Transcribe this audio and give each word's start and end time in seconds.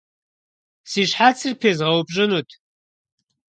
Си 0.89 1.01
щхьэцыр 1.09 1.51
пезгъэупщӏынут. 1.61 2.49